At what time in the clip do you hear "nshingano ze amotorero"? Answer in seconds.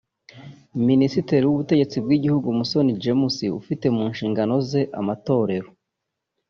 4.11-5.69